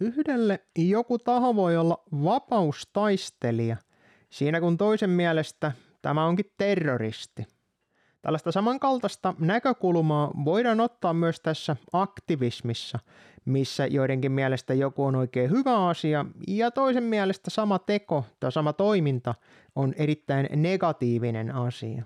[0.00, 3.76] Yhdelle joku taho voi olla vapaustaistelija,
[4.30, 5.72] siinä kun toisen mielestä
[6.02, 7.46] tämä onkin terroristi.
[8.22, 12.98] Tällaista samankaltaista näkökulmaa voidaan ottaa myös tässä aktivismissa,
[13.44, 18.72] missä joidenkin mielestä joku on oikein hyvä asia ja toisen mielestä sama teko tai sama
[18.72, 19.34] toiminta
[19.74, 22.04] on erittäin negatiivinen asia.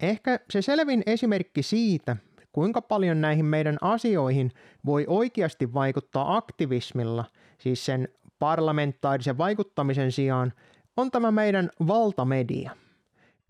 [0.00, 2.16] Ehkä se selvin esimerkki siitä,
[2.52, 4.52] kuinka paljon näihin meidän asioihin
[4.86, 7.24] voi oikeasti vaikuttaa aktivismilla,
[7.58, 10.52] siis sen parlamentaarisen vaikuttamisen sijaan,
[10.96, 12.70] on tämä meidän valtamedia.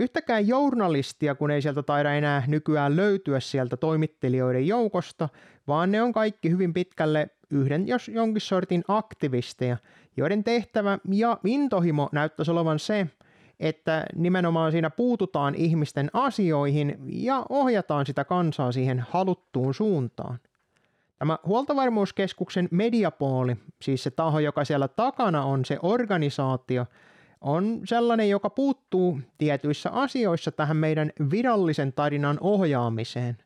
[0.01, 5.29] Yhtäkään journalistia, kun ei sieltä taida enää nykyään löytyä sieltä toimittelijoiden joukosta,
[5.69, 9.77] vaan ne on kaikki hyvin pitkälle yhden jos jonkin sortin aktivisteja,
[10.17, 13.07] joiden tehtävä ja intohimo näyttäisi olevan se,
[13.61, 20.39] että nimenomaan siinä puututaan ihmisten asioihin ja ohjataan sitä kansaa siihen haluttuun suuntaan.
[21.19, 26.87] Tämä huoltovarmuuskeskuksen mediapooli, siis se taho, joka siellä takana on se organisaatio,
[27.41, 33.37] on sellainen, joka puuttuu tietyissä asioissa tähän meidän virallisen tarinan ohjaamiseen.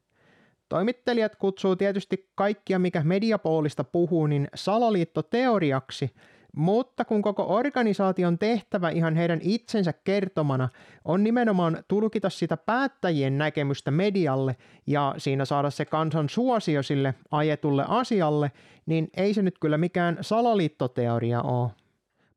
[0.68, 6.10] Toimittelijat kutsuu tietysti kaikkia, mikä mediapoolista puhuu, niin salaliittoteoriaksi–
[6.54, 10.68] mutta kun koko organisaation tehtävä ihan heidän itsensä kertomana
[11.04, 17.84] on nimenomaan tulkita sitä päättäjien näkemystä medialle ja siinä saada se kansan suosio sille ajetulle
[17.88, 18.52] asialle,
[18.86, 21.70] niin ei se nyt kyllä mikään salaliittoteoria ole.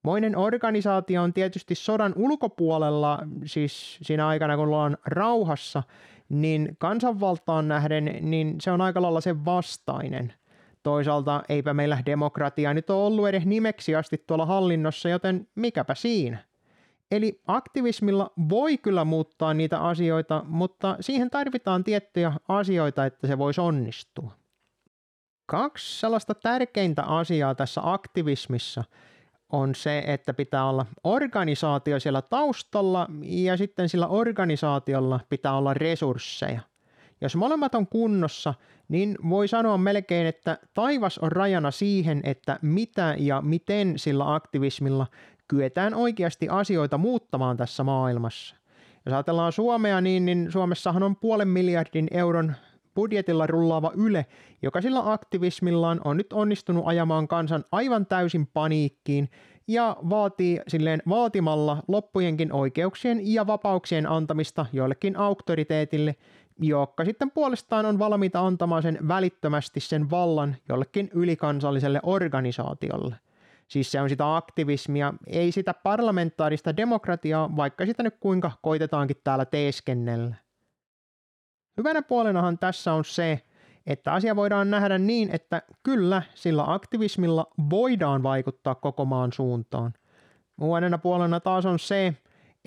[0.04, 5.84] Moinen organisaatio on tietysti sodan ulkopuolella, siis siinä aikana kun ollaan rauhassa,
[6.30, 10.34] niin kansanvaltaan nähden, niin se on aika lailla sen vastainen–
[10.88, 16.38] Toisaalta eipä meillä demokratia nyt ole ollut edes nimeksi asti tuolla hallinnossa, joten mikäpä siinä.
[17.12, 23.62] Eli aktivismilla voi kyllä muuttaa niitä asioita, mutta siihen tarvitaan tiettyjä asioita, että se voisi
[23.62, 24.32] onnistua.
[25.46, 28.84] Kaksi sellaista tärkeintä asiaa tässä aktivismissa
[29.50, 36.62] on se, että pitää olla organisaatio siellä taustalla ja sitten sillä organisaatiolla pitää olla resursseja–
[37.22, 38.54] jos molemmat on kunnossa,
[38.90, 45.08] niin voi sanoa melkein, että taivas on rajana siihen, että mitä ja miten sillä aktivismilla
[45.48, 48.56] kyetään oikeasti asioita muuttamaan tässä maailmassa.
[49.06, 52.54] Jos ajatellaan Suomea, niin, niin Suomessahan on puolen miljardin euron
[52.96, 54.26] budjetilla rullaava Yle,
[54.62, 59.30] joka sillä aktivismillaan on nyt onnistunut ajamaan kansan aivan täysin paniikkiin
[59.68, 66.16] ja vaatii silleen vaatimalla loppujenkin oikeuksien ja vapauksien antamista joillekin auktoriteetille,
[66.60, 73.16] jotka sitten puolestaan on valmiita antamaan sen välittömästi sen vallan jollekin ylikansalliselle organisaatiolle.
[73.68, 79.46] Siis se on sitä aktivismia, ei sitä parlamentaarista demokratiaa, vaikka sitä nyt kuinka koitetaankin täällä
[79.46, 80.36] teeskennellä.
[81.78, 83.42] Hyvänä puolenahan tässä on se,
[83.86, 89.94] että asia voidaan nähdä niin, että kyllä sillä aktivismilla voidaan vaikuttaa koko maan suuntaan.
[90.58, 92.16] Muodena puolena taas on se,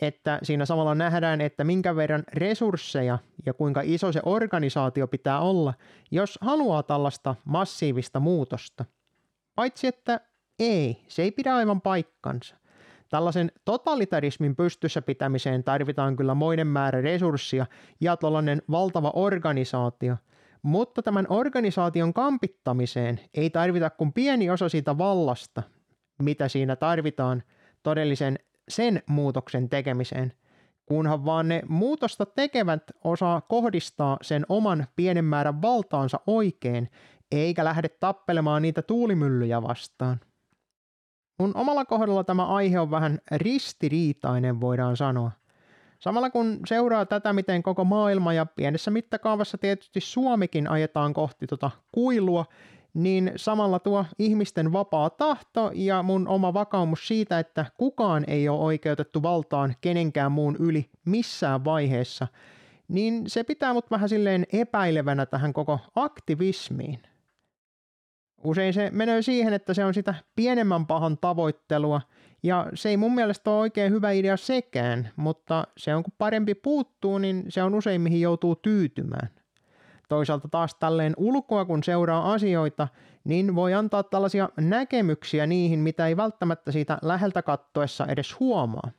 [0.03, 5.75] että siinä samalla nähdään, että minkä verran resursseja ja kuinka iso se organisaatio pitää olla,
[6.11, 8.85] jos haluaa tällaista massiivista muutosta.
[9.55, 10.21] Paitsi että
[10.59, 12.57] ei, se ei pidä aivan paikkansa.
[13.09, 17.67] Tällaisen totalitarismin pystyssä pitämiseen tarvitaan kyllä moinen määrä resurssia
[18.01, 20.17] ja tällainen valtava organisaatio,
[20.63, 25.63] mutta tämän organisaation kampittamiseen ei tarvita kuin pieni osa siitä vallasta,
[26.23, 27.43] mitä siinä tarvitaan
[27.83, 28.39] todellisen
[28.69, 30.33] sen muutoksen tekemiseen,
[30.87, 36.91] kunhan vaan ne muutosta tekevät osaa kohdistaa sen oman pienen määrän valtaansa oikein,
[37.33, 40.21] eikä lähde tappelemaan niitä tuulimyllyjä vastaan.
[41.39, 45.31] Mun omalla kohdalla tämä aihe on vähän ristiriitainen, voidaan sanoa.
[45.99, 51.71] Samalla kun seuraa tätä, miten koko maailma ja pienessä mittakaavassa tietysti Suomikin ajetaan kohti tota
[51.93, 52.45] kuilua,
[52.95, 58.61] niin samalla tuo ihmisten vapaa tahto ja mun oma vakaumus siitä, että kukaan ei ole
[58.61, 62.29] oikeutettu valtaan kenenkään muun yli missään vaiheessa,
[62.89, 67.03] niin se pitää mut vähän silleen epäilevänä tähän koko aktivismiin.
[68.45, 72.01] Usein se menee siihen, että se on sitä pienemmän pahan tavoittelua,
[72.43, 76.55] ja se ei mun mielestä ole oikein hyvä idea sekään, mutta se on kun parempi
[76.55, 79.40] puuttuu, niin se on usein mihin joutuu tyytymään.
[80.11, 82.89] Toisaalta taas tälleen ulkoa kun seuraa asioita,
[83.25, 88.91] niin voi antaa tällaisia näkemyksiä niihin, mitä ei välttämättä siitä läheltä kattoessa edes huomaa.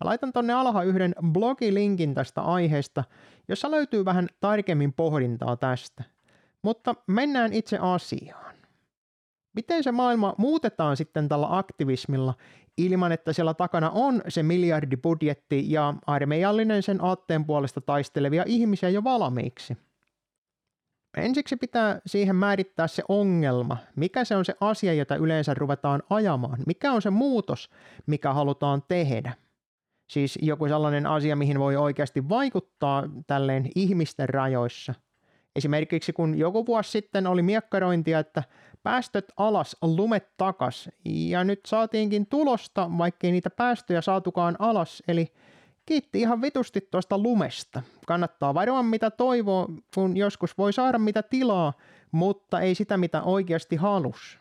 [0.00, 3.04] Mä laitan tonne alha yhden blogilinkin tästä aiheesta,
[3.48, 6.04] jossa löytyy vähän tarkemmin pohdintaa tästä.
[6.62, 8.54] Mutta mennään itse asiaan.
[9.54, 12.34] Miten se maailma muutetaan sitten tällä aktivismilla
[12.76, 19.04] ilman, että siellä takana on se miljardibudjetti ja armeijallinen sen aatteen puolesta taistelevia ihmisiä jo
[19.04, 19.87] valmiiksi?
[21.20, 26.58] Ensiksi pitää siihen määrittää se ongelma, mikä se on se asia, jota yleensä ruvetaan ajamaan,
[26.66, 27.70] mikä on se muutos,
[28.06, 29.34] mikä halutaan tehdä.
[30.10, 34.94] Siis joku sellainen asia, mihin voi oikeasti vaikuttaa tälleen ihmisten rajoissa.
[35.56, 38.42] Esimerkiksi kun joku vuosi sitten oli miekkarointia, että
[38.82, 45.32] päästöt alas, lumet takas, ja nyt saatiinkin tulosta, vaikkei niitä päästöjä saatukaan alas, eli
[45.88, 47.82] kiitti ihan vitusti tuosta lumesta.
[48.06, 51.72] Kannattaa varoa mitä toivoo, kun joskus voi saada mitä tilaa,
[52.12, 54.38] mutta ei sitä mitä oikeasti halus.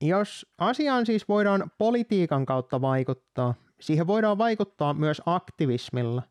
[0.00, 6.22] Jos asiaan siis voidaan politiikan kautta vaikuttaa, siihen voidaan vaikuttaa myös aktivismilla.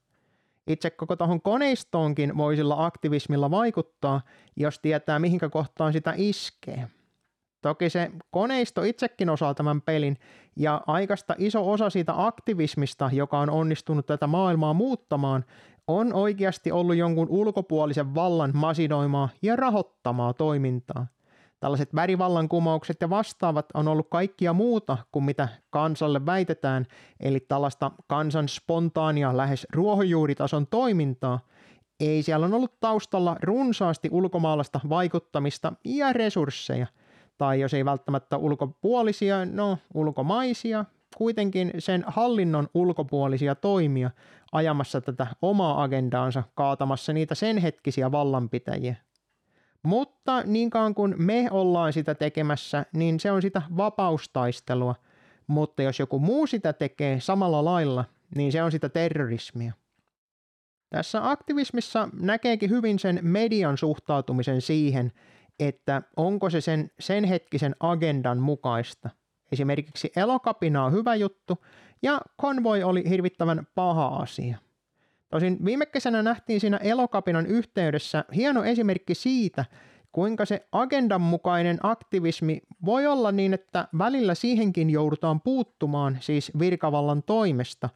[0.67, 4.21] Itse koko tuohon koneistoonkin voi sillä aktivismilla vaikuttaa,
[4.55, 6.87] jos tietää mihinkä kohtaan sitä iskee.
[7.65, 10.17] Toki se koneisto itsekin osaa tämän pelin,
[10.55, 15.45] ja aikasta iso osa siitä aktivismista, joka on onnistunut tätä maailmaa muuttamaan,
[15.87, 21.07] on oikeasti ollut jonkun ulkopuolisen vallan masinoimaa ja rahoittamaa toimintaa.
[21.59, 26.85] Tällaiset värivallankumoukset ja vastaavat on ollut kaikkia muuta kuin mitä kansalle väitetään,
[27.19, 31.39] eli tällaista kansan spontaania lähes ruohonjuuritason toimintaa.
[31.99, 36.87] Ei siellä on ollut taustalla runsaasti ulkomaalaista vaikuttamista ja resursseja–
[37.37, 40.85] tai jos ei välttämättä ulkopuolisia, no ulkomaisia,
[41.17, 44.11] kuitenkin sen hallinnon ulkopuolisia toimia
[44.51, 48.95] ajamassa tätä omaa agendaansa, kaatamassa niitä sen hetkisiä vallanpitäjiä.
[49.83, 54.95] Mutta niin kauan kuin me ollaan sitä tekemässä, niin se on sitä vapaustaistelua.
[55.47, 58.05] Mutta jos joku muu sitä tekee samalla lailla,
[58.35, 59.73] niin se on sitä terrorismia.
[60.89, 65.11] Tässä aktivismissa näkeekin hyvin sen median suhtautumisen siihen,
[65.59, 69.09] että onko se sen, sen hetkisen agendan mukaista.
[69.51, 71.65] Esimerkiksi elokapina on hyvä juttu
[72.01, 74.57] ja konvoi oli hirvittävän paha asia.
[75.29, 79.65] Tosin viime kesänä nähtiin siinä elokapinan yhteydessä hieno esimerkki siitä,
[80.11, 87.23] kuinka se agendan mukainen aktivismi voi olla niin, että välillä siihenkin joudutaan puuttumaan siis virkavallan
[87.23, 87.89] toimesta,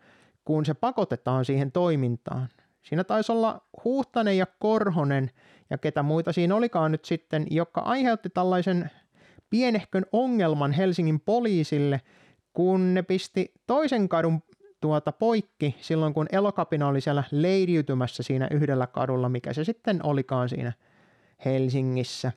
[0.46, 2.50] kun se pakotetaan siihen toimintaan.
[2.82, 5.32] Siinä taisi olla Huhtanen ja Korhonen
[5.70, 8.92] ja ketä muita siinä olikaan nyt sitten, joka aiheutti tällaisen
[9.50, 12.02] pienehkön ongelman Helsingin poliisille,
[12.54, 14.42] kun ne pisti toisen kadun
[14.82, 20.50] tuota poikki silloin, kun elokapina oli siellä leiriytymässä siinä yhdellä kadulla, mikä se sitten olikaan
[20.50, 20.74] siinä
[21.46, 22.32] Helsingissä.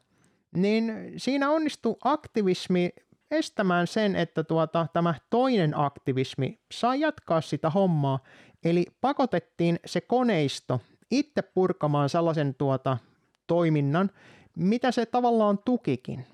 [0.57, 2.91] Niin siinä onnistui aktivismi
[3.31, 8.19] estämään sen, että tuota, tämä toinen aktivismi saa jatkaa sitä hommaa.
[8.65, 10.81] Eli pakotettiin se koneisto
[11.11, 12.99] itse purkamaan sellaisen tuota,
[13.47, 14.11] toiminnan,
[14.57, 16.27] mitä se tavallaan tukikin.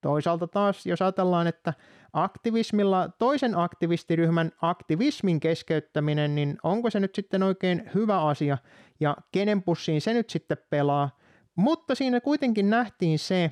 [0.00, 1.74] Toisaalta taas, jos ajatellaan, että
[2.12, 8.58] aktivismilla toisen aktivistiryhmän aktivismin keskeyttäminen, niin onko se nyt sitten oikein hyvä asia
[9.00, 11.18] ja kenen pussiin se nyt sitten pelaa.
[11.56, 13.50] Mutta siinä kuitenkin nähtiin se,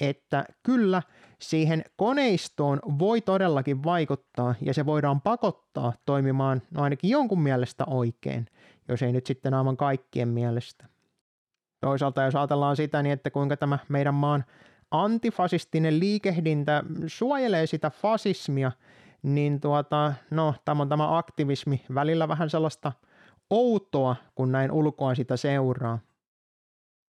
[0.00, 1.02] että kyllä
[1.38, 8.46] siihen koneistoon voi todellakin vaikuttaa ja se voidaan pakottaa toimimaan no ainakin jonkun mielestä oikein,
[8.88, 10.86] jos ei nyt sitten aivan kaikkien mielestä.
[11.80, 14.44] Toisaalta jos ajatellaan sitä, niin että kuinka tämä meidän maan
[14.90, 18.72] antifasistinen liikehdintä suojelee sitä fasismia,
[19.22, 22.92] niin tuota, no, tämä on tämä aktivismi välillä vähän sellaista
[23.50, 25.98] outoa, kun näin ulkoa sitä seuraa.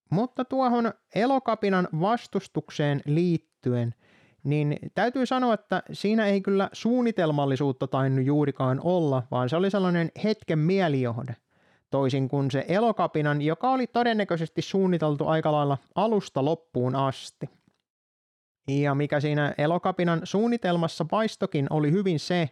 [0.10, 3.96] Mutta tuohon elokapinan vastustukseen liittyen,
[4.44, 10.12] niin täytyy sanoa, että siinä ei kyllä suunnitelmallisuutta tainnut juurikaan olla, vaan se oli sellainen
[10.24, 11.36] hetken mielijohde–
[11.92, 17.50] toisin kuin se elokapinan, joka oli todennäköisesti suunniteltu aika lailla alusta loppuun asti.
[18.68, 22.50] Ja mikä siinä elokapinan suunnitelmassa paistokin oli hyvin se,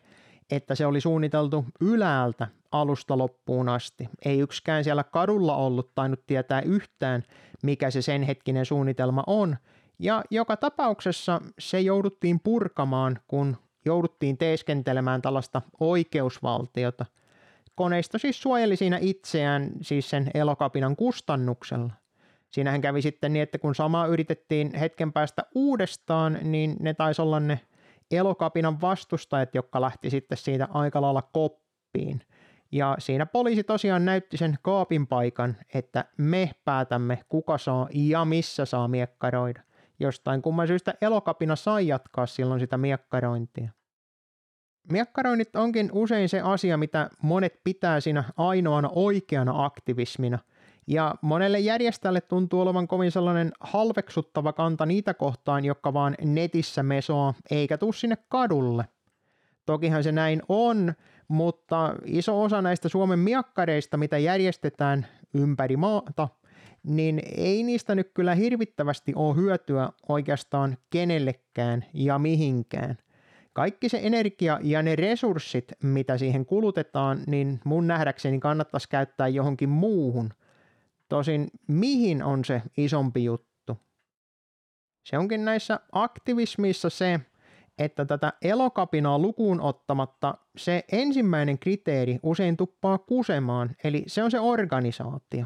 [0.52, 4.10] että se oli suunniteltu ylältä alusta loppuun asti.
[4.26, 7.24] Ei yksikään siellä kadulla ollut tainnut tietää yhtään,
[7.64, 9.58] mikä se sen hetkinen suunnitelma on,
[10.00, 17.06] ja joka tapauksessa se jouduttiin purkamaan, kun jouduttiin teeskentelemään tällaista oikeusvaltiota–
[17.80, 21.94] Koneisto siis suojeli siinä itseään siis sen elokapinan kustannuksella.
[22.52, 27.40] Siinähän kävi sitten niin, että kun samaa yritettiin hetken päästä uudestaan, niin ne taisi olla
[27.40, 27.60] ne
[28.12, 32.22] elokapinan vastustajat, jotka lähti sitten siitä aika lailla koppiin.
[32.72, 38.66] Ja siinä poliisi tosiaan näytti sen kaapin paikan, että me päätämme kuka saa ja missä
[38.66, 39.62] saa miekkaroida.
[40.00, 43.70] Jostain kumman syystä elokapina sai jatkaa silloin sitä miekkarointia.
[44.92, 50.40] Miekkaroinnit onkin usein se asia, mitä monet pitää siinä ainoana oikeana aktivismina.
[50.88, 57.34] Ja monelle järjestäjälle tuntuu olevan kovin sellainen halveksuttava kanta niitä kohtaan, jotka vaan netissä mesoa,
[57.52, 58.86] eikä tuu sinne kadulle.
[59.66, 60.94] Tokihan se näin on,
[61.28, 66.28] mutta iso osa näistä Suomen miakkareista, mitä järjestetään ympäri maata,
[66.84, 72.98] niin ei niistä nyt kyllä hirvittävästi ole hyötyä oikeastaan kenellekään ja mihinkään.
[73.60, 79.70] Kaikki se energia ja ne resurssit, mitä siihen kulutetaan, niin mun nähdäkseni kannattaisi käyttää johonkin
[79.70, 80.34] muuhun.
[81.10, 83.78] Tosin mihin on se isompi juttu?
[85.06, 87.20] Se onkin näissä aktivismissa se,
[87.78, 94.40] että tätä elokapinaa lukuun ottamatta se ensimmäinen kriteeri usein tuppaa kusemaan, eli se on se
[94.40, 95.46] organisaatio.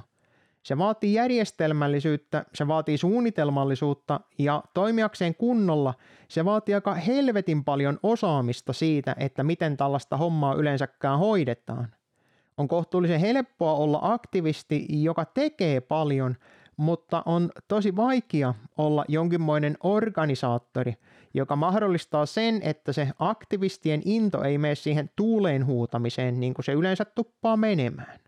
[0.63, 5.93] Se vaatii järjestelmällisyyttä, se vaatii suunnitelmallisuutta ja toimijakseen kunnolla
[6.27, 11.87] se vaatii aika helvetin paljon osaamista siitä, että miten tällaista hommaa yleensäkään hoidetaan.
[12.57, 16.35] On kohtuullisen helppoa olla aktivisti, joka tekee paljon,
[16.77, 20.93] mutta on tosi vaikea olla jonkinmoinen organisaattori,
[21.33, 26.71] joka mahdollistaa sen, että se aktivistien into ei mene siihen tuuleen huutamiseen niin kuin se
[26.71, 28.22] yleensä tuppaa menemään.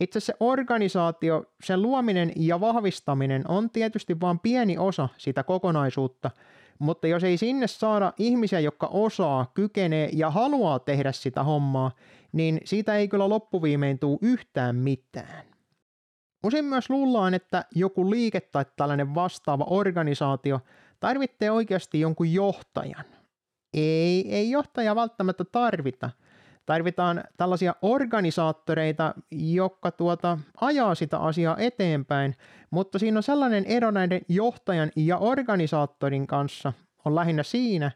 [0.00, 6.30] Itse se organisaatio, sen luominen ja vahvistaminen on tietysti vain pieni osa sitä kokonaisuutta,
[6.78, 11.90] mutta jos ei sinne saada ihmisiä, jotka osaa, kykenee ja haluaa tehdä sitä hommaa,
[12.32, 15.44] niin siitä ei kyllä loppuviimein tule yhtään mitään.
[16.44, 20.60] Usein myös luullaan, että joku liike tai tällainen vastaava organisaatio
[21.00, 23.04] tarvitsee oikeasti jonkun johtajan.
[23.74, 26.10] Ei, ei johtaja välttämättä tarvita.
[26.66, 32.36] Tarvitaan tällaisia organisaattoreita, jotka tuota, ajaa sitä asiaa eteenpäin,
[32.70, 36.72] mutta siinä on sellainen ero näiden johtajan ja organisaattorin kanssa
[37.04, 37.90] on lähinnä siinä,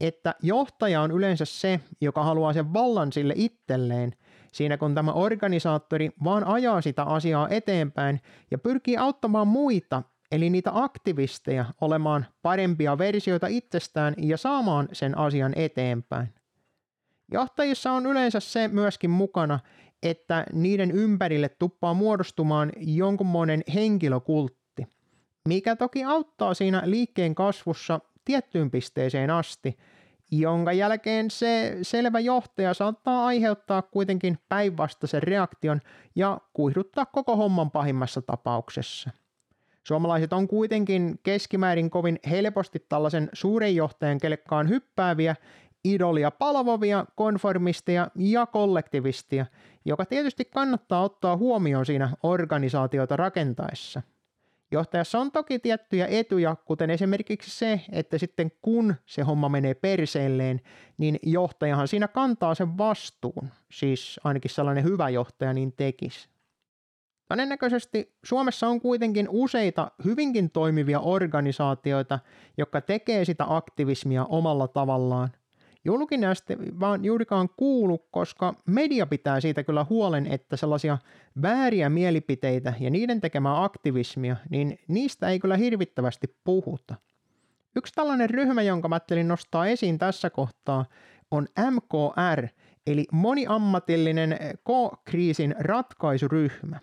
[0.00, 4.12] että johtaja on yleensä se, joka haluaa sen vallan sille itselleen,
[4.52, 8.20] siinä kun tämä organisaattori vaan ajaa sitä asiaa eteenpäin
[8.50, 15.52] ja pyrkii auttamaan muita, eli niitä aktivisteja, olemaan parempia versioita itsestään ja saamaan sen asian
[15.56, 16.34] eteenpäin.
[17.32, 19.60] Johtajissa on yleensä se myöskin mukana,
[20.02, 24.86] että niiden ympärille tuppaa muodostumaan jonkunmoinen henkilökultti,
[25.48, 29.76] mikä toki auttaa siinä liikkeen kasvussa tiettyyn pisteeseen asti,
[30.30, 35.80] jonka jälkeen se selvä johtaja saattaa aiheuttaa kuitenkin päinvastaisen reaktion
[36.16, 39.10] ja kuihduttaa koko homman pahimmassa tapauksessa.
[39.84, 45.36] Suomalaiset on kuitenkin keskimäärin kovin helposti tällaisen suuren johtajan kelkkaan hyppääviä
[45.84, 49.46] idolia palvovia, konformisteja ja kollektivistia,
[49.84, 54.02] joka tietysti kannattaa ottaa huomioon siinä organisaatiota rakentaessa.
[54.72, 60.60] Johtajassa on toki tiettyjä etuja, kuten esimerkiksi se, että sitten kun se homma menee perseelleen,
[60.98, 63.48] niin johtajahan siinä kantaa sen vastuun.
[63.70, 66.28] Siis ainakin sellainen hyvä johtaja niin tekisi.
[67.28, 72.18] Todennäköisesti Suomessa on kuitenkin useita hyvinkin toimivia organisaatioita,
[72.56, 75.30] jotka tekee sitä aktivismia omalla tavallaan–
[75.84, 76.34] julkinen
[76.80, 80.98] vaan juurikaan kuulu, koska media pitää siitä kyllä huolen, että sellaisia
[81.42, 86.94] vääriä mielipiteitä ja niiden tekemää aktivismia, niin niistä ei kyllä hirvittävästi puhuta.
[87.76, 90.84] Yksi tällainen ryhmä, jonka mä nostaa esiin tässä kohtaa,
[91.30, 92.46] on MKR,
[92.86, 96.80] eli moniammatillinen K-kriisin ratkaisuryhmä.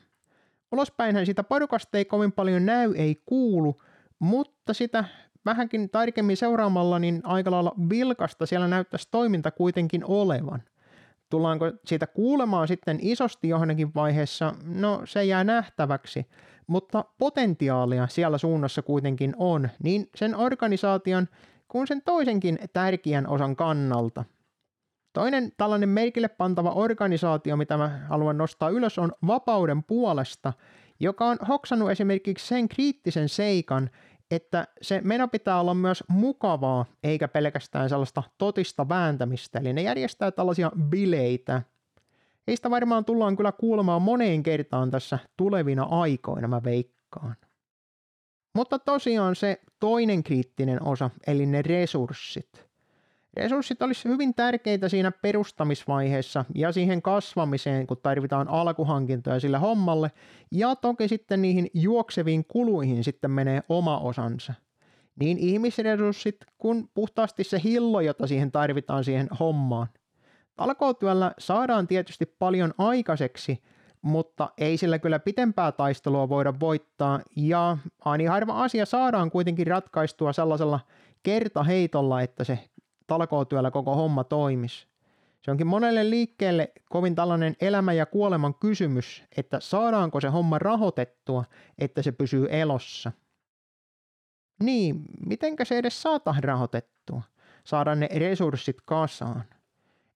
[0.71, 3.81] Ulospäinhän sitä porukasta ei kovin paljon näy, ei kuulu,
[4.19, 5.05] mutta sitä
[5.45, 10.63] vähänkin tarkemmin seuraamalla, niin aika lailla vilkasta siellä näyttäisi toiminta kuitenkin olevan.
[11.29, 14.53] Tullaanko siitä kuulemaan sitten isosti johonkin vaiheessa?
[14.65, 16.25] No se jää nähtäväksi,
[16.67, 21.27] mutta potentiaalia siellä suunnassa kuitenkin on, niin sen organisaation
[21.67, 24.23] kuin sen toisenkin tärkeän osan kannalta.
[25.13, 30.53] Toinen tällainen merkille pantava organisaatio, mitä mä haluan nostaa ylös, on Vapauden puolesta,
[30.99, 33.89] joka on hoksannut esimerkiksi sen kriittisen seikan,
[34.31, 39.59] että se meno pitää olla myös mukavaa, eikä pelkästään sellaista totista vääntämistä.
[39.59, 41.61] Eli ne järjestää tällaisia bileitä.
[42.47, 47.35] Heistä varmaan tullaan kyllä kuulemaan moneen kertaan tässä tulevina aikoina, mä veikkaan.
[48.55, 52.49] Mutta tosiaan se toinen kriittinen osa, eli ne resurssit–
[53.33, 60.11] Resurssit olisi hyvin tärkeitä siinä perustamisvaiheessa ja siihen kasvamiseen, kun tarvitaan alkuhankintoja sille hommalle,
[60.51, 64.53] ja toki sitten niihin juokseviin kuluihin sitten menee oma osansa.
[65.19, 69.87] Niin ihmisresurssit kuin puhtaasti se hillo, jota siihen tarvitaan siihen hommaan.
[70.55, 73.63] Talkootyöllä saadaan tietysti paljon aikaiseksi,
[74.01, 80.33] mutta ei sillä kyllä pitempää taistelua voida voittaa, ja aina harva asia saadaan kuitenkin ratkaistua
[80.33, 80.79] sellaisella
[81.23, 82.59] kertaheitolla, että se
[83.11, 84.87] talkootyöllä koko homma toimisi.
[85.41, 91.43] Se onkin monelle liikkeelle kovin tällainen elämä ja kuoleman kysymys, että saadaanko se homma rahoitettua,
[91.79, 93.11] että se pysyy elossa.
[94.63, 97.21] Niin, mitenkä se edes saata rahoitettua?
[97.63, 99.43] Saada ne resurssit kasaan.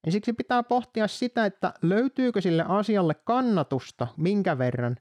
[0.06, 4.96] Ensiksi pitää pohtia sitä, että löytyykö sille asialle kannatusta, minkä verran,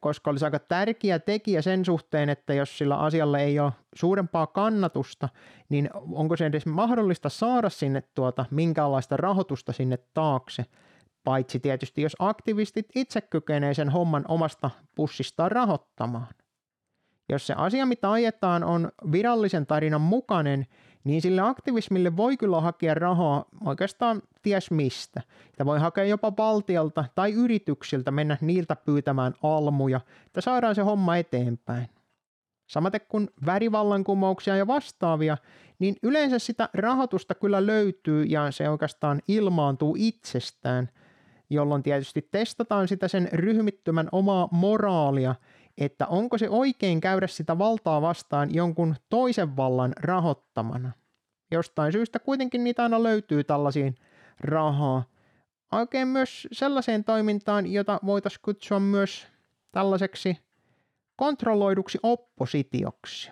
[0.00, 5.28] koska olisi aika tärkeä tekijä sen suhteen, että jos sillä asialla ei ole suurempaa kannatusta,
[5.68, 10.64] niin onko se edes mahdollista saada sinne tuota minkäänlaista rahoitusta sinne taakse,
[11.24, 16.28] paitsi tietysti jos aktivistit itse kykenee sen homman omasta pussistaan rahoittamaan.
[17.28, 20.66] Jos se asia, mitä ajetaan, on virallisen tarinan mukainen,
[21.06, 25.22] niin sille aktivismille voi kyllä hakea rahaa oikeastaan ties mistä.
[25.58, 31.16] Ja voi hakea jopa valtiolta tai yrityksiltä mennä niiltä pyytämään almuja, että saadaan se homma
[31.16, 31.88] eteenpäin.
[32.66, 35.38] Samaten kuin värivallankumouksia ja vastaavia,
[35.78, 40.88] niin yleensä sitä rahoitusta kyllä löytyy ja se oikeastaan ilmaantuu itsestään,
[41.50, 45.34] jolloin tietysti testataan sitä sen ryhmittymän omaa moraalia,
[45.78, 50.92] että onko se oikein käydä sitä valtaa vastaan jonkun toisen vallan rahoittamana.
[51.50, 53.94] Jostain syystä kuitenkin niitä aina löytyy tällaisiin
[54.40, 55.04] rahaa.
[55.72, 59.26] Oikein myös sellaiseen toimintaan, jota voitaisiin kutsua myös
[59.72, 60.38] tällaiseksi
[61.16, 63.30] kontrolloiduksi oppositioksi.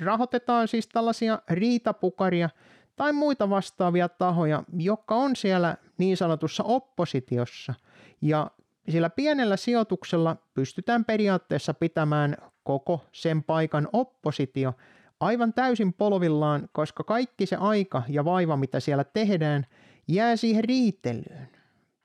[0.00, 2.50] Rahoitetaan siis tällaisia riitapukaria
[2.96, 7.74] tai muita vastaavia tahoja, jotka on siellä niin sanotussa oppositiossa.
[8.20, 8.50] Ja
[8.88, 14.74] sillä pienellä sijoituksella pystytään periaatteessa pitämään koko sen paikan oppositio
[15.20, 19.66] aivan täysin polvillaan, koska kaikki se aika ja vaiva, mitä siellä tehdään,
[20.08, 21.48] jää siihen riitelyyn.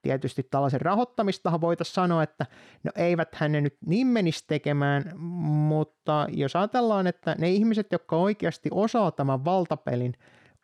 [0.01, 2.46] Tietysti tällaisen rahoittamistahan voitaisiin sanoa, että
[2.84, 8.69] no eivät ne nyt niin menisi tekemään, mutta jos ajatellaan, että ne ihmiset, jotka oikeasti
[8.72, 10.13] osaa tämän valtapelin,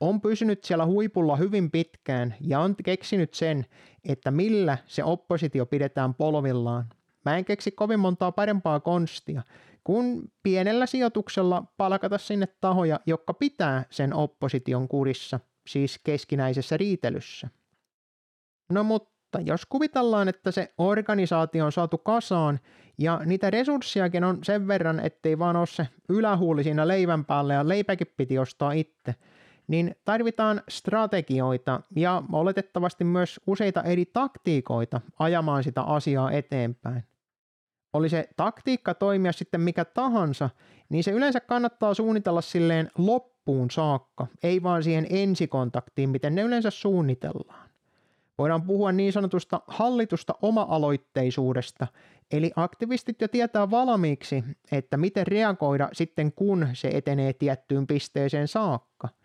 [0.09, 3.65] on pysynyt siellä huipulla hyvin pitkään ja on keksinyt sen,
[4.09, 6.85] että millä se oppositio pidetään polvillaan.
[7.25, 9.41] Mä en keksi kovin montaa parempaa konstia,
[9.83, 17.49] kun pienellä sijoituksella palkata sinne tahoja, jotka pitää sen opposition kurissa, siis keskinäisessä riitelyssä.
[18.69, 22.59] No mutta jos kuvitellaan, että se organisaatio on saatu kasaan
[22.97, 27.67] ja niitä resurssiakin on sen verran, ettei vaan ole se ylähuuli siinä leivän päällä ja
[27.67, 29.15] leipäkin piti ostaa itse,
[29.67, 37.03] niin tarvitaan strategioita ja oletettavasti myös useita eri taktiikoita ajamaan sitä asiaa eteenpäin
[37.93, 40.49] oli se taktiikka toimia sitten mikä tahansa,
[40.89, 46.69] niin se yleensä kannattaa suunnitella silleen loppuun saakka, ei vaan siihen ensikontaktiin, miten ne yleensä
[46.69, 47.69] suunnitellaan.
[48.37, 51.87] Voidaan puhua niin sanotusta hallitusta oma-aloitteisuudesta,
[52.31, 59.09] eli aktivistit jo tietää valmiiksi, että miten reagoida sitten kun se etenee tiettyyn pisteeseen saakka–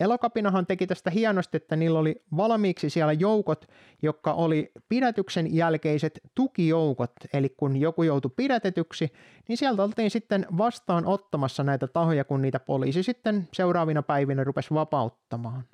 [0.00, 3.64] Elokapinahan teki tästä hienosti, että niillä oli valmiiksi siellä joukot,
[4.02, 9.12] jotka oli pidätyksen jälkeiset tukijoukot, eli kun joku joutui pidätetyksi,
[9.48, 14.74] niin sieltä oltiin sitten vastaan ottamassa näitä tahoja, kun niitä poliisi sitten seuraavina päivinä rupesi
[14.74, 15.64] vapauttamaan.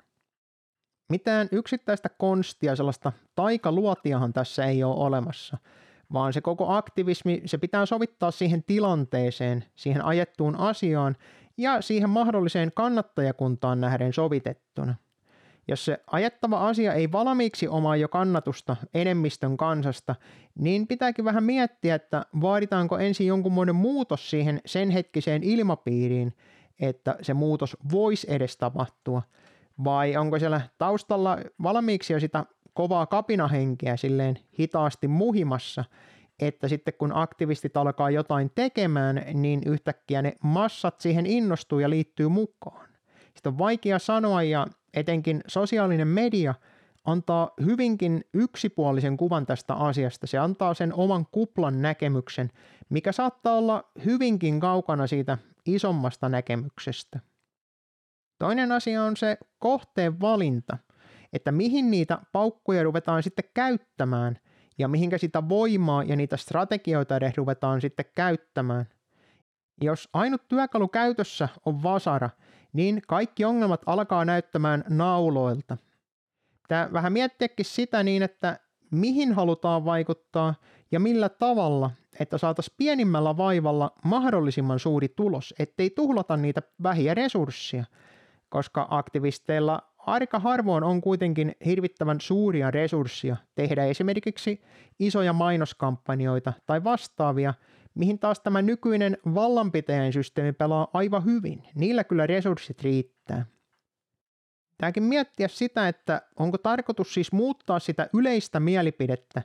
[1.09, 5.57] Mitään yksittäistä konstia, sellaista taikaluotiahan tässä ei ole olemassa,
[6.13, 11.15] vaan se koko aktivismi, se pitää sovittaa siihen tilanteeseen, siihen ajettuun asiaan
[11.57, 14.95] ja siihen mahdolliseen kannattajakuntaan nähden sovitettuna.
[15.67, 20.15] Jos se ajettava asia ei valmiiksi omaa jo kannatusta enemmistön kansasta,
[20.59, 26.33] niin pitääkin vähän miettiä, että vaaditaanko ensin jonkunmoinen muutos siihen sen hetkiseen ilmapiiriin,
[26.79, 29.21] että se muutos voisi edes tapahtua,
[29.83, 35.85] vai onko siellä taustalla valmiiksi jo sitä kovaa kapinahenkeä silleen hitaasti muhimassa,
[36.39, 42.27] että sitten kun aktivistit alkaa jotain tekemään, niin yhtäkkiä ne massat siihen innostuu ja liittyy
[42.27, 42.87] mukaan.
[43.35, 46.55] Sitä on vaikea sanoa ja etenkin sosiaalinen media
[47.05, 50.27] antaa hyvinkin yksipuolisen kuvan tästä asiasta.
[50.27, 52.51] Se antaa sen oman kuplan näkemyksen,
[52.89, 57.19] mikä saattaa olla hyvinkin kaukana siitä isommasta näkemyksestä.
[58.39, 60.77] Toinen asia on se kohteen valinta,
[61.33, 64.37] että mihin niitä paukkuja ruvetaan sitten käyttämään–
[64.77, 68.85] ja mihinkä sitä voimaa ja niitä strategioita edes ruvetaan sitten käyttämään.
[69.81, 72.29] Jos ainut työkalu käytössä on vasara,
[72.73, 75.77] niin kaikki ongelmat alkaa näyttämään nauloilta.
[76.61, 78.59] Pitää vähän miettiäkin sitä niin, että
[78.91, 80.55] mihin halutaan vaikuttaa
[80.91, 87.85] ja millä tavalla, että saataisiin pienimmällä vaivalla mahdollisimman suuri tulos, ettei tuhlata niitä vähiä resursseja,
[88.49, 94.61] koska aktivisteilla aika harvoin on kuitenkin hirvittävän suuria resursseja tehdä esimerkiksi
[94.99, 97.53] isoja mainoskampanjoita tai vastaavia,
[97.95, 101.63] mihin taas tämä nykyinen vallanpitäjän systeemi pelaa aivan hyvin.
[101.75, 103.45] Niillä kyllä resurssit riittää.
[104.77, 109.41] Tämäkin miettiä sitä, että onko tarkoitus siis muuttaa sitä yleistä mielipidettä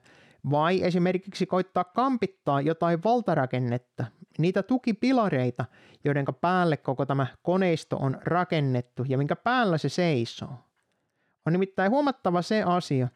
[0.51, 4.05] vai esimerkiksi koittaa kampittaa jotain valtarakennetta,
[4.39, 5.65] niitä tukipilareita,
[6.05, 10.55] joiden päälle koko tämä koneisto on rakennettu ja minkä päällä se seisoo.
[11.47, 13.09] On nimittäin huomattava se asia,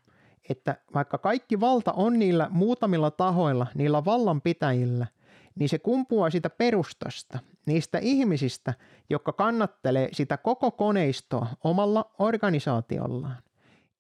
[0.49, 5.07] että vaikka kaikki valta on niillä muutamilla tahoilla, niillä vallanpitäjillä,
[5.55, 8.75] niin se kumpuaa sitä perustasta, niistä ihmisistä,
[9.11, 13.37] jotka kannattelee sitä koko koneistoa omalla organisaatiollaan.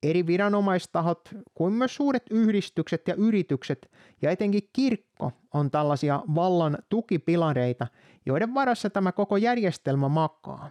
[0.05, 3.91] Eri viranomaistahot kuin myös suuret yhdistykset ja yritykset
[4.23, 7.87] ja etenkin kirkko on tällaisia vallan tukipilareita,
[8.27, 10.71] joiden varassa tämä koko järjestelmä makaa.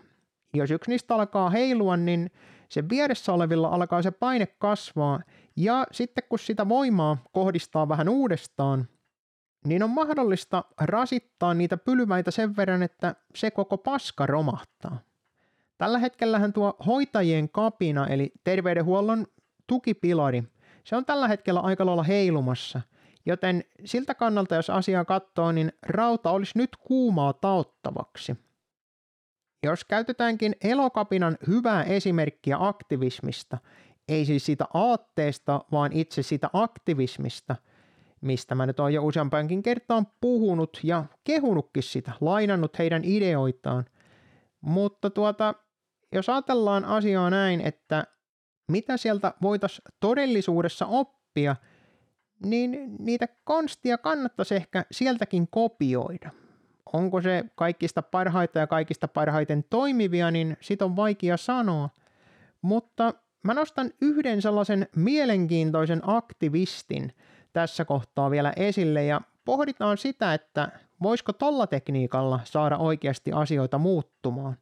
[0.54, 2.32] Jos yksi niistä alkaa heilua, niin
[2.70, 5.20] se vieressä olevilla alkaa se paine kasvaa
[5.56, 8.88] ja sitten kun sitä voimaa kohdistaa vähän uudestaan,
[9.68, 15.00] niin on mahdollista rasittaa niitä pylväitä sen verran, että se koko paska romahtaa.
[15.78, 19.28] Tällä hetkellähän tuo hoitajien kapina, eli terveydenhuollon
[19.68, 20.44] tukipilari,
[20.84, 22.82] se on tällä hetkellä aika lailla heilumassa,
[23.26, 28.36] joten siltä kannalta, jos asiaa katsoo, niin rauta olisi nyt kuumaa taottavaksi.
[29.64, 33.58] Jos käytetäänkin elokapinan hyvää esimerkkiä aktivismista,
[34.08, 37.56] ei siis siitä aatteesta, vaan itse siitä aktivismista–
[38.24, 43.86] mistä mä nyt oon jo useampankin kertaan puhunut ja kehunutkin sitä, lainannut heidän ideoitaan.
[44.62, 45.54] Mutta tuota,
[46.14, 48.08] jos ajatellaan asiaa näin, että
[48.68, 51.56] mitä sieltä voitaisiin todellisuudessa oppia,
[52.46, 56.30] niin niitä konstia kannattaisi ehkä sieltäkin kopioida.
[56.94, 61.90] Onko se kaikista parhaita ja kaikista parhaiten toimivia, niin sit on vaikea sanoa.
[62.62, 67.12] Mutta mä nostan yhden sellaisen mielenkiintoisen aktivistin–
[67.54, 70.72] tässä kohtaa vielä esille ja pohditaan sitä, että
[71.04, 74.58] voisiko tolla tekniikalla saada oikeasti asioita muuttumaan.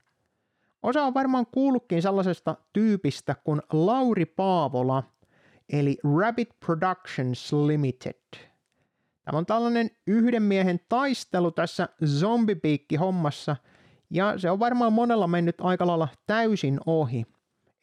[0.83, 5.03] Osa on varmaan kuullutkin sellaisesta tyypistä kuin Lauri Paavola,
[5.69, 8.21] eli Rabbit Productions Limited.
[9.23, 13.55] Tämä on tällainen yhden miehen taistelu tässä zombipiikki-hommassa,
[14.09, 17.25] ja se on varmaan monella mennyt aika lailla täysin ohi.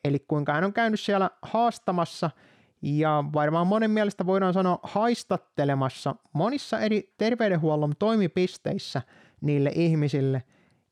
[0.04, 2.30] Eli kuinka hän on käynyt siellä haastamassa–
[2.82, 9.02] ja varmaan monen mielestä voidaan sanoa haistattelemassa monissa eri terveydenhuollon toimipisteissä
[9.40, 10.42] niille ihmisille,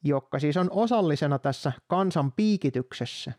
[0.08, 3.32] jotka siis on osallisena tässä kansan piikityksessä.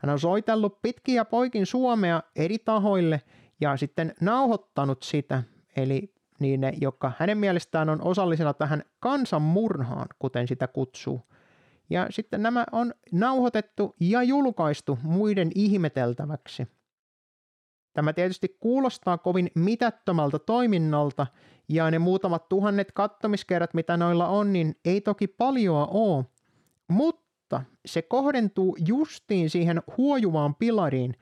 [0.00, 3.22] Hän on soitellut pitkin ja poikin Suomea eri tahoille
[3.60, 5.42] ja sitten nauhoittanut sitä,
[5.76, 11.20] eli niin ne, jotka hänen mielestään on osallisena tähän kansanmurhaan, kuten sitä kutsuu.
[11.90, 16.66] Ja sitten nämä on nauhoitettu ja julkaistu muiden ihmeteltäväksi–
[17.98, 21.26] Tämä tietysti kuulostaa kovin mitättömältä toiminnalta,
[21.68, 26.24] ja ne muutamat tuhannet kattomiskerrat, mitä noilla on, niin ei toki paljoa ole.
[26.88, 31.14] Mutta se kohdentuu justiin siihen huojuvaan pilariin,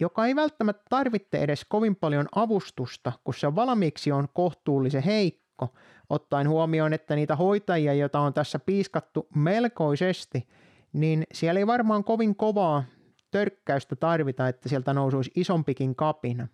[0.00, 5.74] joka ei välttämättä tarvitse edes kovin paljon avustusta, kun se valmiiksi on kohtuullisen heikko,
[6.10, 10.48] ottaen huomioon, että niitä hoitajia, joita on tässä piiskattu melkoisesti,
[10.92, 12.84] niin siellä ei varmaan kovin kovaa
[13.30, 16.48] törkkäystä tarvita, että sieltä nousuisi isompikin kapina.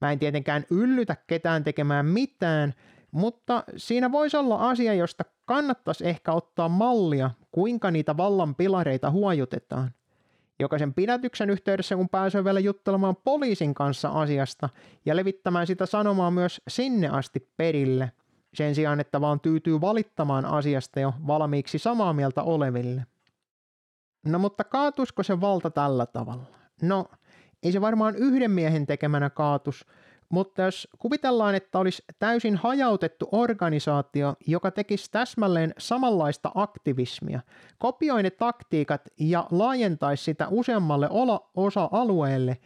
[0.00, 2.74] Mä en tietenkään yllytä ketään tekemään mitään,
[3.10, 9.90] mutta siinä voisi olla asia, josta kannattaisi ehkä ottaa mallia, kuinka niitä vallan pilareita huojutetaan.
[10.60, 14.68] Jokaisen pidätyksen yhteydessä, kun pääsee vielä juttelemaan poliisin kanssa asiasta
[15.04, 18.12] ja levittämään sitä sanomaa myös sinne asti perille,
[18.54, 23.06] sen sijaan, että vaan tyytyy valittamaan asiasta jo valmiiksi samaa mieltä oleville.
[24.26, 26.46] No mutta kaatusko se valta tällä tavalla?
[26.82, 27.06] No,
[27.62, 29.86] ei se varmaan yhden miehen tekemänä kaatus,
[30.28, 37.40] mutta jos kuvitellaan, että olisi täysin hajautettu organisaatio, joka tekisi täsmälleen samanlaista aktivismia,
[37.78, 41.08] kopioi ne taktiikat ja laajentaisi sitä useammalle
[41.56, 42.58] osa-alueelle,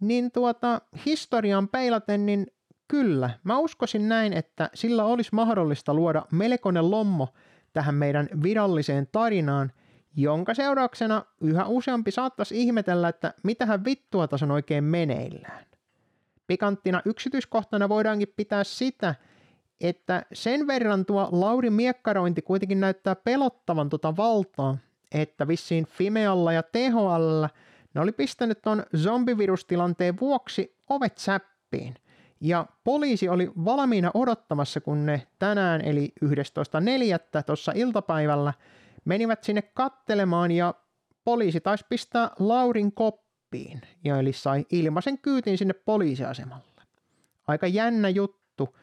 [0.00, 2.46] niin tuota, historian peilaten, niin
[2.88, 7.28] kyllä, mä uskoisin näin, että sillä olisi mahdollista luoda melkoinen lommo
[7.72, 9.72] tähän meidän viralliseen tarinaan,
[10.16, 15.66] jonka seurauksena yhä useampi saattaisi ihmetellä, että mitähän vittua tässä on oikein meneillään.
[16.46, 19.14] Pikanttina yksityiskohtana voidaankin pitää sitä,
[19.80, 24.78] että sen verran tuo Lauri miekkarointi kuitenkin näyttää pelottavan tuota valtaa,
[25.12, 27.44] että vissiin Fimealla ja THL
[27.94, 31.94] ne oli pistänyt tuon zombivirustilanteen vuoksi ovet säppiin.
[32.40, 37.42] Ja poliisi oli valmiina odottamassa, kun ne tänään eli 11.4.
[37.46, 38.52] tuossa iltapäivällä–
[39.04, 40.74] menivät sinne kattelemaan ja
[41.24, 46.82] poliisi taisi pistää Laurin koppiin ja eli sai ilmaisen kyytin sinne poliisiasemalle.
[47.46, 48.76] Aika jännä juttu.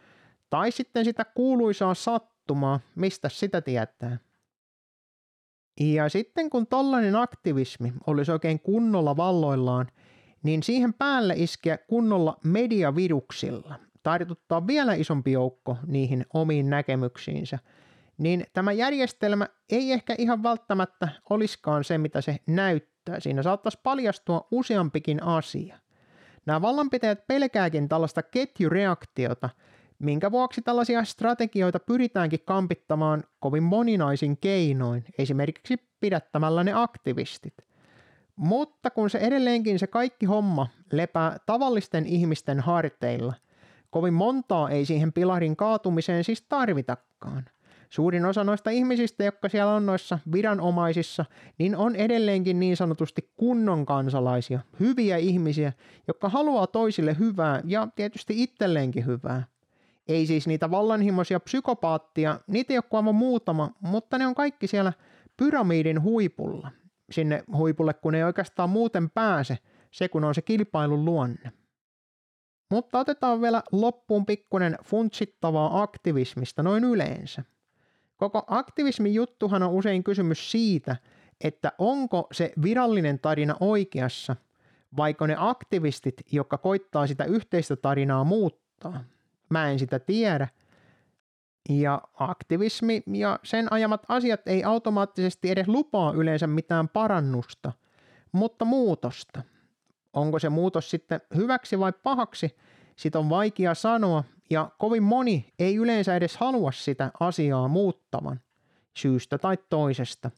[0.50, 4.18] Tai sitten sitä kuuluisaa sattumaa, mistä sitä tietää.
[5.80, 9.88] Ja sitten kun tollainen aktivismi olisi oikein kunnolla valloillaan,
[10.44, 17.60] niin siihen päälle iskeä kunnolla mediaviruksilla, tartuttaa vielä isompi joukko niihin omiin näkemyksiinsä–
[18.18, 23.20] niin tämä järjestelmä ei ehkä ihan välttämättä olisikaan se, mitä se näyttää.
[23.20, 25.80] Siinä saattaisi paljastua useampikin asia.
[26.46, 29.50] Nämä vallanpitäjät pelkääkin tällaista ketjureaktiota,
[30.00, 37.54] minkä vuoksi tällaisia strategioita pyritäänkin kampittamaan kovin moninaisin keinoin, esimerkiksi pidättämällä ne aktivistit.
[38.36, 43.34] Mutta kun se edelleenkin se kaikki homma lepää tavallisten ihmisten harteilla,
[43.90, 47.46] kovin montaa ei siihen pilarin kaatumiseen siis tarvitakaan.
[47.90, 51.26] Suurin osa noista ihmisistä, jotka siellä on noissa viranomaisissa,
[51.58, 55.74] niin on edelleenkin niin sanotusti kunnon kansalaisia, hyviä ihmisiä,
[56.08, 59.44] jotka haluaa toisille hyvää ja tietysti itselleenkin hyvää.
[60.08, 64.94] Ei siis niitä vallanhimoisia psykopaattia, niitä ei ole aivan muutama, mutta ne on kaikki siellä
[65.38, 66.72] pyramidin huipulla.
[67.12, 69.58] Sinne huipulle, kun ei oikeastaan muuten pääse,
[69.92, 71.52] se kun on se kilpailun luonne.
[72.72, 77.44] Mutta otetaan vielä loppuun pikkuinen funtsittavaa aktivismista noin yleensä.
[78.18, 80.96] Koko aktivismin juttuhan on usein kysymys siitä,
[81.44, 84.36] että onko se virallinen tarina oikeassa,
[84.98, 89.04] vaiko ne aktivistit, jotka koittaa sitä yhteistä tarinaa muuttaa.
[89.50, 90.48] Mä en sitä tiedä.
[91.70, 97.72] Ja aktivismi ja sen ajamat asiat ei automaattisesti edes lupaa yleensä mitään parannusta,
[98.32, 99.42] mutta muutosta.
[100.14, 102.56] Onko se muutos sitten hyväksi vai pahaksi,
[102.96, 108.40] sitä on vaikea sanoa ja kovin moni ei yleensä edes halua sitä asiaa muuttavan
[108.98, 110.32] syystä tai toisesta.